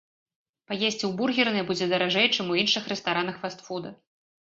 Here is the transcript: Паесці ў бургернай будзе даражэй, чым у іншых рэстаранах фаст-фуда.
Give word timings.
Паесці 0.71 0.89
ў 0.91 1.11
бургернай 1.19 1.67
будзе 1.69 1.91
даражэй, 1.93 2.27
чым 2.35 2.45
у 2.57 2.61
іншых 2.65 2.83
рэстаранах 2.97 3.35
фаст-фуда. 3.47 3.99